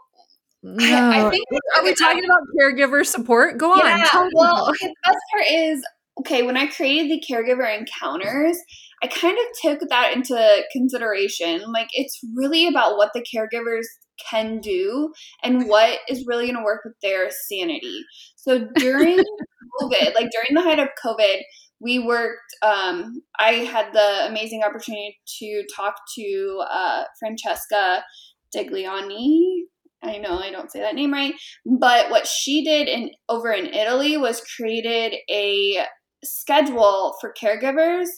[0.62, 0.82] no.
[0.84, 1.44] I, I think
[1.76, 3.58] are we talking about caregiver support?
[3.58, 3.80] Go on.
[3.80, 5.84] yeah, well okay, the best part is
[6.20, 8.59] okay, when I created the caregiver encounters,
[9.03, 9.46] I kind of
[9.81, 11.62] took that into consideration.
[11.72, 13.85] Like, it's really about what the caregivers
[14.31, 18.05] can do and what is really going to work with their sanity.
[18.37, 19.18] So during
[19.81, 21.40] COVID, like during the height of COVID,
[21.85, 28.03] we worked um, i had the amazing opportunity to talk to uh, francesca
[28.55, 29.64] digliani
[30.03, 31.35] i know i don't say that name right
[31.79, 35.85] but what she did in over in italy was created a
[36.24, 38.08] schedule for caregivers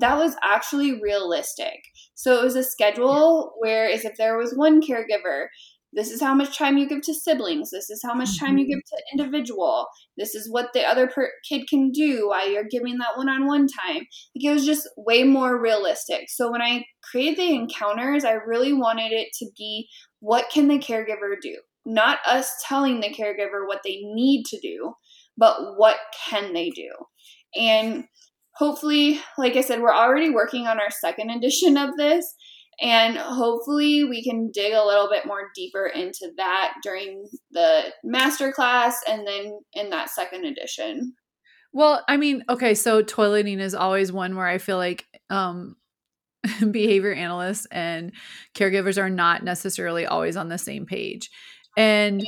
[0.00, 1.80] that was actually realistic.
[2.14, 5.46] So it was a schedule where as if there was one caregiver
[5.92, 8.64] this is how much time you give to siblings this is how much time you
[8.64, 8.74] mm-hmm.
[8.74, 12.98] give to individual this is what the other per- kid can do while you're giving
[12.98, 14.02] that one-on-one time.
[14.34, 16.28] Like it was just way more realistic.
[16.28, 19.88] So when i created the encounters i really wanted it to be
[20.20, 21.56] what can the caregiver do?
[21.86, 24.94] Not us telling the caregiver what they need to do
[25.36, 25.96] but what
[26.28, 26.90] can they do
[27.54, 28.04] and
[28.54, 32.34] hopefully like i said we're already working on our second edition of this
[32.80, 38.52] and hopefully, we can dig a little bit more deeper into that during the master
[38.52, 41.14] class and then in that second edition.
[41.74, 45.76] Well, I mean, okay, so toileting is always one where I feel like um,
[46.70, 48.12] behavior analysts and
[48.54, 51.28] caregivers are not necessarily always on the same page.
[51.76, 52.24] And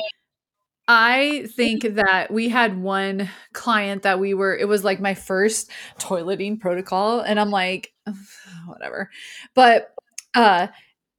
[0.88, 5.70] I think that we had one client that we were, it was like my first
[5.98, 7.20] toileting protocol.
[7.20, 7.92] And I'm like,
[8.66, 9.10] whatever.
[9.54, 9.94] But
[10.34, 10.68] uh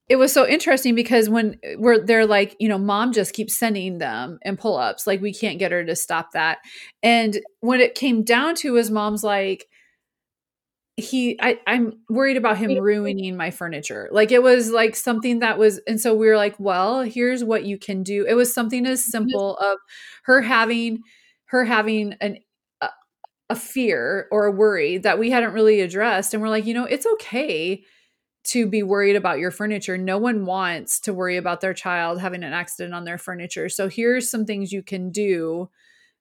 [0.10, 3.98] it was so interesting because when we're they're like you know mom just keeps sending
[3.98, 6.60] them and pull-ups like we can't get her to stop that
[7.02, 9.68] and when it came down to his mom's like
[10.96, 15.58] he I, i'm worried about him ruining my furniture like it was like something that
[15.58, 18.86] was and so we were like well here's what you can do it was something
[18.86, 19.12] as mm-hmm.
[19.12, 19.80] simple of
[20.26, 21.00] her having
[21.46, 22.38] her having an
[22.82, 22.90] a,
[23.50, 26.86] a fear or a worry that we hadn't really addressed and we're like you know
[26.86, 27.84] it's okay
[28.44, 29.98] to be worried about your furniture.
[29.98, 33.70] No one wants to worry about their child having an accident on their furniture.
[33.70, 35.70] So here's some things you can do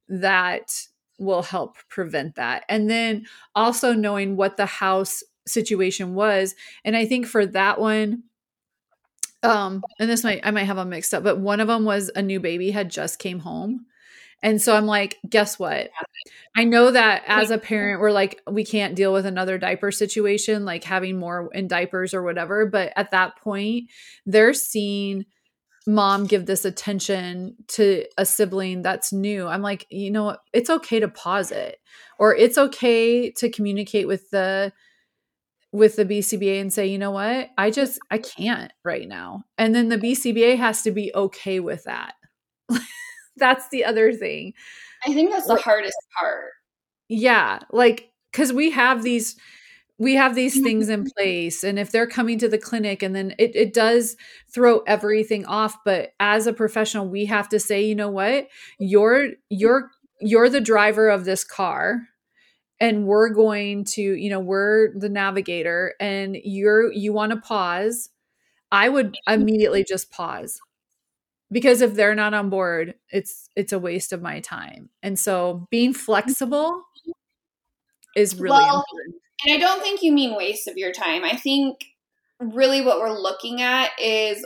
[0.08, 0.70] that
[1.22, 2.64] will help prevent that.
[2.68, 6.54] And then also knowing what the house situation was.
[6.84, 8.24] And I think for that one,
[9.42, 12.10] um, and this might I might have them mixed up, but one of them was
[12.14, 13.86] a new baby had just came home.
[14.44, 15.90] And so I'm like, guess what?
[16.56, 20.64] I know that as a parent, we're like, we can't deal with another diaper situation,
[20.64, 22.66] like having more in diapers or whatever.
[22.66, 23.90] But at that point,
[24.26, 25.26] they're seeing
[25.86, 29.46] mom give this attention to a sibling that's new.
[29.46, 30.36] I'm like, you know?
[30.52, 31.78] It's okay to pause it,
[32.18, 34.72] or it's okay to communicate with the
[35.72, 37.48] with the BCBA and say, you know what?
[37.56, 39.44] I just I can't right now.
[39.58, 42.14] And then the BCBA has to be okay with that.
[43.36, 44.52] that's the other thing.
[45.04, 46.52] I think that's like, the hardest part.
[47.08, 49.36] Yeah, like cuz we have these
[50.02, 50.64] we have these mm-hmm.
[50.64, 54.16] things in place and if they're coming to the clinic and then it, it does
[54.52, 58.48] throw everything off but as a professional we have to say you know what?
[58.80, 62.00] You're you're you're the driver of this car
[62.80, 68.10] and we're going to you know we're the navigator and you're you want to pause.
[68.72, 69.94] I would immediately mm-hmm.
[69.94, 70.60] just pause
[71.52, 75.68] because if they're not on board it's it's a waste of my time and so
[75.70, 76.00] being mm-hmm.
[76.00, 76.82] flexible
[78.16, 81.24] is really well, important and i don't think you mean waste of your time.
[81.24, 81.84] I think
[82.40, 84.44] really what we're looking at is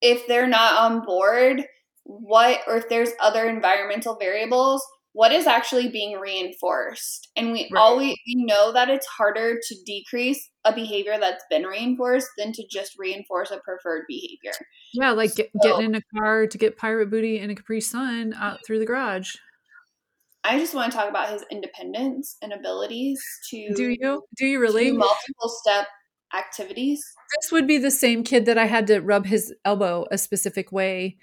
[0.00, 1.64] if they're not on board
[2.04, 4.82] what or if there's other environmental variables
[5.14, 7.28] what is actually being reinforced?
[7.36, 7.80] And we right.
[7.80, 12.64] always we know that it's harder to decrease a behavior that's been reinforced than to
[12.68, 14.52] just reinforce a preferred behavior.
[14.92, 17.80] Yeah like so, get, getting in a car to get pirate booty and a capri
[17.80, 19.36] sun out through the garage
[20.44, 24.60] i just want to talk about his independence and abilities to do you do you
[24.60, 25.86] really do multiple step
[26.34, 27.02] activities
[27.40, 30.72] this would be the same kid that i had to rub his elbow a specific
[30.72, 31.16] way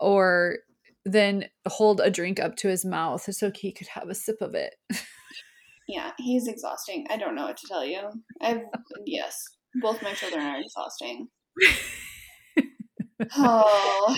[0.00, 0.58] or
[1.06, 4.54] then hold a drink up to his mouth so he could have a sip of
[4.54, 4.74] it.
[5.88, 7.06] yeah, he's exhausting.
[7.08, 8.00] I don't know what to tell you.
[8.42, 8.62] I've
[9.06, 9.40] yes,
[9.80, 11.28] both my children are exhausting.
[13.36, 14.16] oh.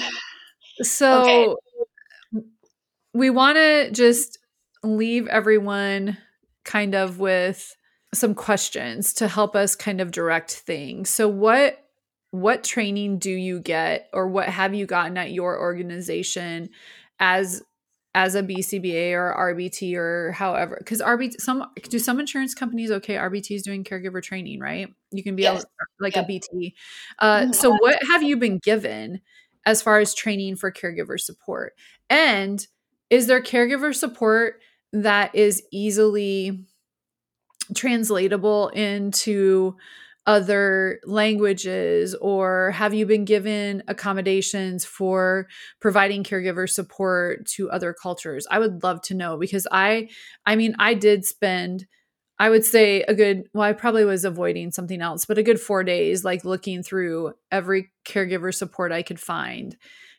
[0.81, 1.57] So
[2.35, 2.43] okay.
[3.13, 4.39] we want to just
[4.83, 6.19] leave everyone
[6.65, 7.77] kind of with
[8.15, 11.11] some questions to help us kind of direct things.
[11.11, 11.85] So what
[12.31, 16.69] what training do you get or what have you gotten at your organization
[17.19, 17.63] as
[18.15, 23.15] as a BCBA or RBT or however because RBT some do some insurance companies okay
[23.15, 25.63] RBT is doing caregiver training right you can be yes.
[25.63, 25.67] a,
[26.01, 26.75] like a BT
[27.19, 27.53] uh, mm-hmm.
[27.53, 29.21] so what have you been given
[29.65, 31.75] as far as training for caregiver support
[32.11, 32.67] and
[33.09, 34.61] is there caregiver support
[34.93, 36.67] that is easily
[37.75, 39.77] translatable into
[40.27, 45.47] other languages or have you been given accommodations for
[45.81, 48.47] providing caregiver support to other cultures?
[48.51, 50.09] I would love to know because i
[50.47, 51.87] i mean i did spend
[52.39, 55.61] i would say a good well i probably was avoiding something else but a good
[55.61, 59.77] 4 days like looking through every caregiver support i could find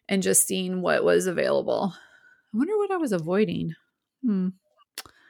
[0.07, 1.93] and just seeing what was available.
[2.53, 3.75] I wonder what i was avoiding
[4.23, 4.49] hmm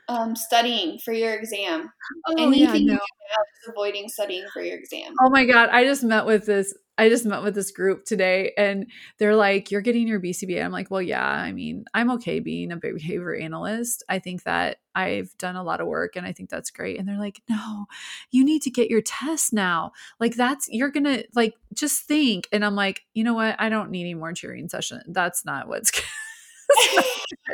[0.10, 1.92] um, studying for your exam.
[2.28, 2.94] Oh, Anything yeah, you no.
[2.94, 5.14] do now is avoiding studying for your exam.
[5.22, 8.52] Oh my god, I just met with this I just met with this group today
[8.58, 8.88] and
[9.20, 10.62] they're like, You're getting your BCBA.
[10.62, 14.04] I'm like, Well, yeah, I mean, I'm okay being a behavior analyst.
[14.10, 17.00] I think that I've done a lot of work and I think that's great.
[17.00, 17.86] And they're like, No,
[18.32, 19.94] you need to get your test now.
[20.20, 22.50] Like, that's you're gonna like just think.
[22.52, 23.56] And I'm like, you know what?
[23.60, 25.02] I don't need any more cheering session.
[25.08, 25.92] That's not what's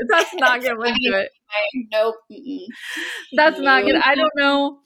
[0.10, 1.30] that's not gonna do it.
[1.92, 2.16] Nope.
[2.32, 2.66] mm-mm.
[3.36, 3.92] That's not No.
[3.92, 4.80] gonna I don't know.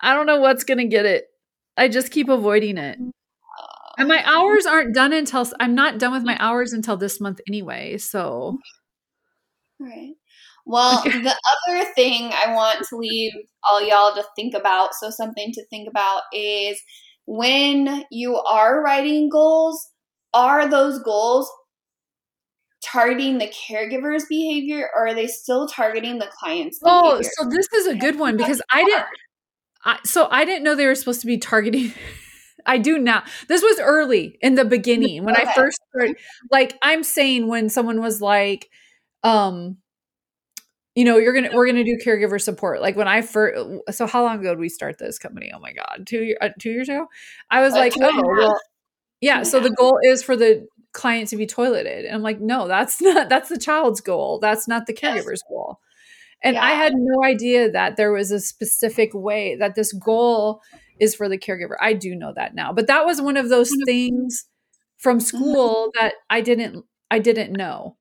[0.00, 1.26] I don't know what's gonna get it.
[1.76, 2.98] I just keep avoiding it.
[3.96, 4.48] And my oh.
[4.48, 7.98] hours aren't done until I'm not done with my hours until this month anyway.
[7.98, 8.58] So
[9.78, 10.14] Right.
[10.66, 11.36] Well, the
[11.68, 13.32] other thing I want to leave
[13.70, 16.80] all y'all to think about, so something to think about is
[17.26, 19.88] when you are writing goals,
[20.32, 21.50] are those goals
[22.84, 27.30] targeting the caregiver's behavior or are they still targeting the client's Oh, behavior?
[27.36, 29.06] so this is a good one because I didn't
[29.84, 31.92] I, so I didn't know they were supposed to be targeting
[32.66, 33.24] I do now.
[33.48, 36.16] This was early in the beginning when I first started
[36.50, 38.70] like I'm saying when someone was like
[39.22, 39.78] um
[40.94, 42.80] you know, you're going to we're going to do caregiver support.
[42.80, 43.60] Like when I first
[43.90, 45.50] so how long ago did we start this company?
[45.54, 47.06] Oh my god, 2 year, uh, 2 years ago.
[47.50, 48.60] I was like, two "Oh, well,
[49.24, 52.04] yeah, so the goal is for the client to be toileted.
[52.04, 54.38] And I'm like, no, that's not that's the child's goal.
[54.38, 55.78] That's not the caregiver's goal.
[56.42, 60.60] And I had no idea that there was a specific way that this goal
[61.00, 61.76] is for the caregiver.
[61.80, 62.70] I do know that now.
[62.70, 64.44] But that was one of those things
[64.98, 65.38] from mm-hmm.
[65.38, 67.96] school that I didn't I didn't know.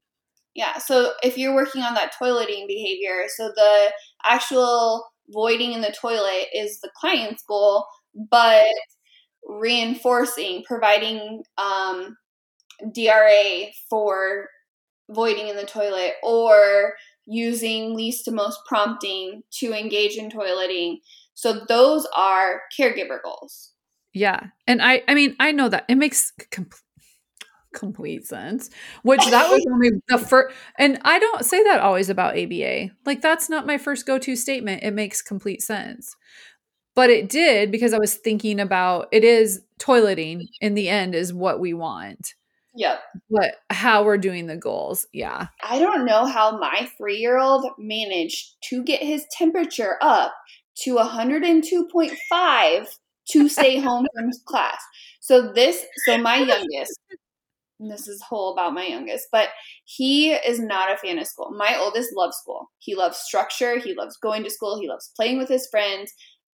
[0.56, 3.92] Yeah, so if you're working on that toileting behavior, so the
[4.26, 7.86] actual voiding in the toilet is the client's goal,
[8.30, 8.66] but
[9.48, 12.18] reinforcing, providing um,
[12.94, 14.48] DRA for
[15.10, 16.94] voiding in the toilet or
[17.26, 20.98] using least to most prompting to engage in toileting.
[21.34, 23.72] So those are caregiver goals.
[24.14, 24.48] Yeah.
[24.68, 25.86] And I I mean, I know that.
[25.90, 26.70] It makes com-
[27.74, 28.70] complete sense.
[29.02, 32.90] Which that was only the first and I don't say that always about ABA.
[33.06, 34.84] Like that's not my first go-to statement.
[34.84, 36.16] It makes complete sense.
[36.96, 41.34] But it did because I was thinking about it is toileting in the end is
[41.34, 42.36] what we want.
[42.76, 43.00] Yep.
[43.30, 45.06] But how we're doing the goals.
[45.14, 45.48] Yeah.
[45.64, 50.34] I don't know how my three year old managed to get his temperature up
[50.80, 52.88] to 102.5
[53.30, 54.82] to stay home from class.
[55.22, 57.00] So, this, so my youngest,
[57.80, 59.50] this is whole about my youngest, but
[59.86, 61.54] he is not a fan of school.
[61.56, 62.72] My oldest loves school.
[62.80, 66.12] He loves structure, he loves going to school, he loves playing with his friends,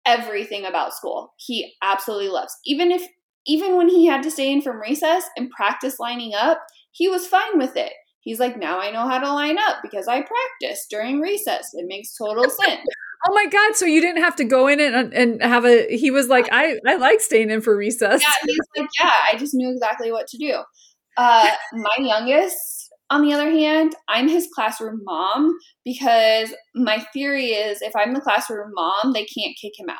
[0.09, 1.33] everything about school.
[1.37, 2.55] He absolutely loves.
[2.65, 3.03] Even if,
[3.45, 7.27] even when he had to stay in from recess and practice lining up, he was
[7.27, 7.93] fine with it.
[8.21, 11.69] He's like, now I know how to line up because I practiced during recess.
[11.73, 12.81] It makes total sense.
[13.27, 16.09] Oh my god, so you didn't have to go in and, and have a he
[16.09, 18.21] was like I I like staying in for recess.
[18.21, 20.59] yeah, he's like, yeah, I just knew exactly what to do.
[21.17, 22.78] Uh, my youngest,
[23.09, 28.21] on the other hand, I'm his classroom mom because my theory is if I'm the
[28.21, 29.97] classroom mom, they can't kick him out.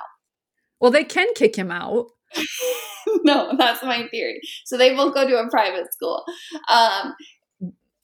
[0.80, 2.08] Well, they can kick him out.
[3.24, 4.40] no, that's my theory.
[4.66, 6.24] So they will go to a private school.
[6.72, 7.16] Um,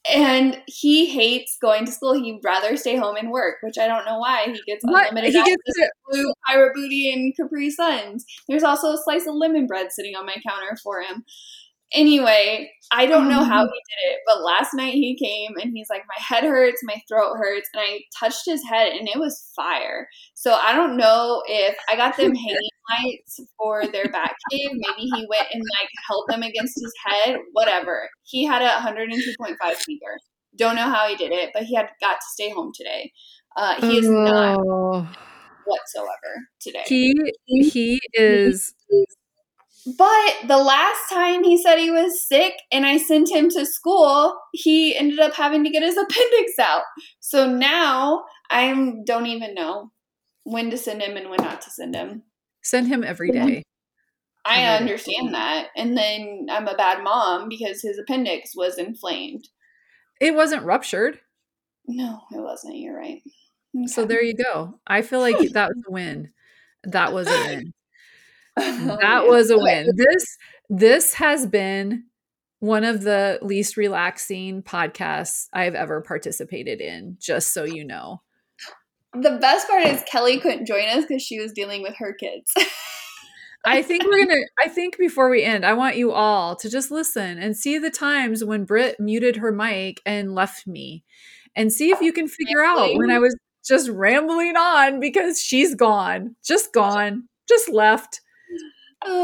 [0.08, 2.14] and he hates going to school.
[2.14, 4.45] He'd rather stay home and work, which I don't know why.
[4.45, 5.10] He gets What?
[5.10, 8.24] unlimited He gets to blue pirate booty and Capri Suns.
[8.47, 11.24] There's also a slice of lemon bread sitting on my counter for him.
[11.95, 15.89] Anyway, I don't know how he did it, but last night he came and he's
[15.89, 19.49] like, My head hurts, my throat hurts, and I touched his head and it was
[19.55, 20.07] fire.
[20.33, 22.69] So I don't know if I got them hanging
[23.01, 24.69] lights for their back cave.
[24.73, 28.09] Maybe he went and like held them against his head, whatever.
[28.23, 30.19] He had a 102.5 fever.
[30.57, 33.11] Don't know how he did it, but he had got to stay home today.
[33.57, 35.07] Uh, he is not Oh.
[35.65, 36.83] whatsoever today.
[36.87, 37.13] He
[37.45, 38.73] he is
[39.86, 44.36] But the last time he said he was sick and I sent him to school,
[44.53, 46.83] he ended up having to get his appendix out.
[47.19, 48.73] So now I
[49.05, 49.91] don't even know
[50.43, 52.23] when to send him and when not to send him.
[52.61, 53.63] send him every day.
[54.45, 54.77] I Okay.
[54.77, 55.69] understand that.
[55.75, 59.47] And then I'm a bad mom because his appendix was inflamed.
[60.19, 61.19] It wasn't ruptured.
[61.88, 62.77] No, it wasn't.
[62.77, 63.21] You're right.
[63.88, 64.79] So there you go.
[64.88, 66.31] I feel like that was a win.
[66.83, 67.73] That was a win.
[68.56, 69.89] That was a win.
[69.95, 70.38] This
[70.70, 72.06] this has been
[72.60, 78.22] one of the least relaxing podcasts I've ever participated in, just so you know.
[79.14, 82.51] The best part is Kelly couldn't join us because she was dealing with her kids.
[83.66, 84.41] I think we're gonna.
[84.64, 87.89] I think before we end, I want you all to just listen and see the
[87.89, 91.03] times when Britt muted her mic and left me,
[91.56, 93.36] and see if you can figure out when I was
[93.66, 98.22] just rambling on because she's gone, just gone, just left.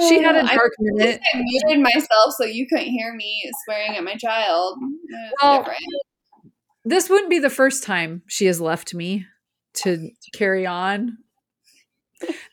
[0.07, 1.21] She had a Oh, I dark minute.
[1.33, 4.77] I muted myself so you couldn't hear me swearing at my child.
[5.41, 5.79] Well, different.
[6.85, 9.25] This wouldn't be the first time she has left me
[9.75, 11.17] to carry on.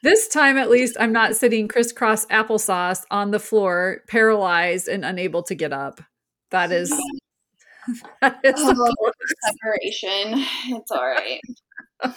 [0.03, 5.43] This time, at least, I'm not sitting crisscross applesauce on the floor, paralyzed and unable
[5.45, 6.01] to get up.
[6.51, 6.91] That is.
[8.21, 9.13] That is Oh,
[9.47, 10.45] separation.
[10.77, 11.41] It's all right.
[12.05, 12.13] all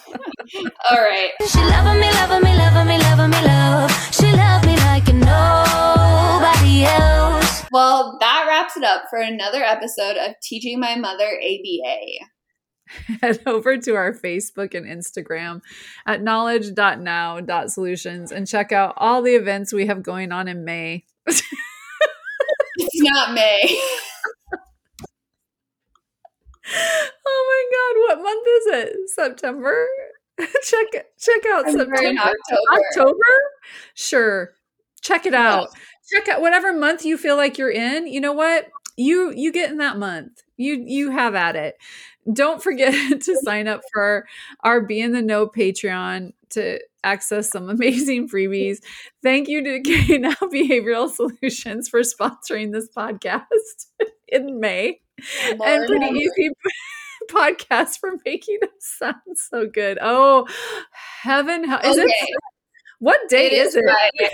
[1.02, 1.32] right.
[1.48, 4.14] She loving me, loving me, loving me, loving me, love.
[4.14, 4.76] She loved me
[5.08, 7.66] like nobody else.
[7.72, 12.26] Well, that wraps it up for another episode of Teaching My Mother ABA.
[13.22, 15.62] head over to our Facebook and Instagram
[16.06, 21.06] at knowledge.now.solutions and check out all the events we have going on in May.
[21.26, 21.44] It's
[23.02, 23.62] not May.
[26.74, 28.96] Oh my god, what month is it?
[29.10, 29.86] September?
[30.64, 30.88] check
[31.20, 32.22] check out September September.
[32.22, 32.72] October.
[32.72, 33.34] October?
[33.94, 34.52] Sure.
[35.02, 35.70] Check it out.
[36.12, 38.08] Check out whatever month you feel like you're in.
[38.08, 38.68] You know what?
[38.98, 40.42] You you get in that month.
[40.58, 41.76] You you have at it.
[42.32, 44.28] Don't forget to sign up for
[44.64, 48.78] our Be in the Know Patreon to access some amazing freebies.
[49.24, 53.88] Thank you to K Now Behavioral Solutions for sponsoring this podcast
[54.28, 55.02] in May
[55.64, 56.52] and pretty easy
[57.30, 59.98] podcast for making us sound so good.
[60.02, 60.48] Oh,
[61.24, 61.66] heaven!
[61.84, 62.12] Is it?
[63.00, 63.84] What day It is, is it?
[63.84, 64.34] Friday.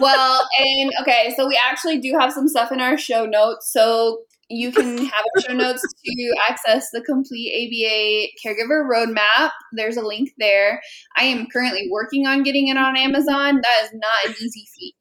[0.00, 3.72] Well, and okay, so we actually do have some stuff in our show notes.
[3.72, 9.50] So you can have our show notes to access the complete ABA caregiver roadmap.
[9.72, 10.80] There's a link there.
[11.16, 13.60] I am currently working on getting it on Amazon.
[13.62, 14.94] That is not an easy feat.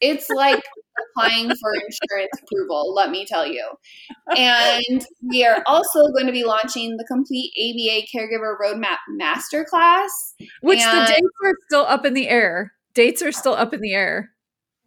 [0.00, 0.62] It's like
[1.16, 3.68] applying for insurance approval, let me tell you.
[4.36, 10.08] And we are also going to be launching the complete ABA caregiver roadmap masterclass.
[10.60, 12.72] Which the dates are still up in the air.
[12.94, 14.30] Dates are still up in the air.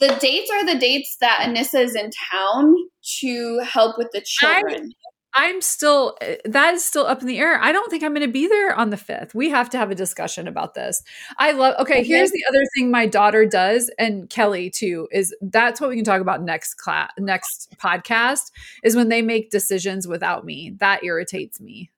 [0.02, 2.76] The dates are the dates that Anissa is in town
[3.20, 4.92] to help with the children.
[5.34, 7.58] I'm still eh, that is still up in the air.
[7.62, 9.34] I don't think I'm going to be there on the 5th.
[9.34, 11.02] We have to have a discussion about this.
[11.38, 12.04] I love Okay, Okay.
[12.04, 16.04] here's the other thing my daughter does and Kelly too is that's what we can
[16.04, 18.52] talk about next class next podcast
[18.84, 20.76] is when they make decisions without me.
[20.80, 21.92] That irritates me.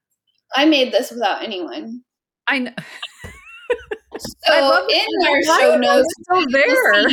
[0.54, 2.02] I made this without anyone.
[2.46, 2.72] I know.
[4.18, 7.06] So I love in our show notes still there.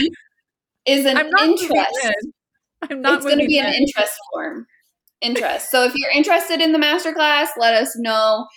[0.86, 2.28] Is an interest.
[2.90, 4.66] I'm not It's going to be an interest form.
[5.22, 5.70] Interest.
[5.70, 8.48] So if you're interested in the masterclass, let us know.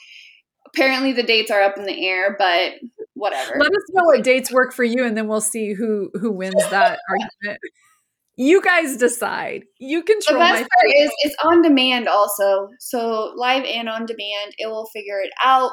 [0.67, 2.73] Apparently the dates are up in the air, but
[3.13, 3.57] whatever.
[3.59, 6.55] Let us know what dates work for you, and then we'll see who who wins
[6.71, 7.61] that argument.
[8.37, 9.65] You guys decide.
[9.79, 10.39] You control.
[10.39, 12.69] the best part is it's on demand also.
[12.81, 15.71] So live and on demand, it will figure it out.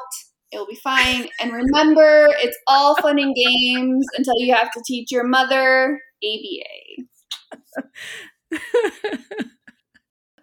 [0.52, 1.28] It'll be fine.
[1.40, 7.04] And remember, it's all fun and games until you have to teach your mother ABA.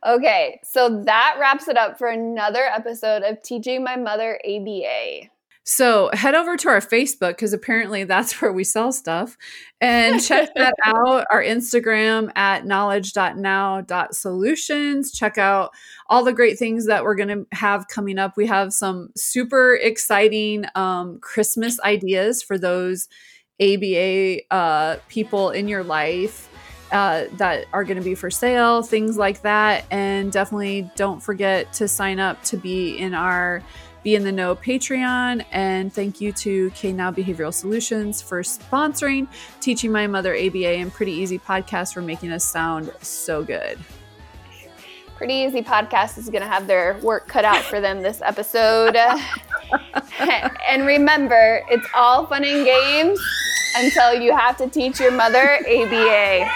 [0.06, 5.30] Okay, so that wraps it up for another episode of Teaching My Mother ABA.
[5.64, 9.38] So head over to our Facebook because apparently that's where we sell stuff.
[9.80, 11.28] And check that out.
[11.32, 15.12] Our Instagram at knowledge.now.solutions.
[15.12, 15.70] Check out
[16.08, 18.36] all the great things that we're going to have coming up.
[18.36, 23.08] We have some super exciting um, Christmas ideas for those
[23.62, 26.48] ABA uh, people in your life.
[26.92, 29.86] Uh, that are going to be for sale, things like that.
[29.92, 33.62] And definitely don't forget to sign up to be in our
[34.04, 35.46] be in the Know Patreon.
[35.52, 39.28] And thank you to K Now Behavioral Solutions for sponsoring
[39.60, 43.78] Teaching My Mother ABA and Pretty Easy Podcast for making us sound so good.
[45.16, 48.96] Pretty Easy Podcast is going to have their work cut out for them this episode.
[50.20, 53.20] and remember, it's all fun and games
[53.76, 56.50] until you have to teach your mother ABA.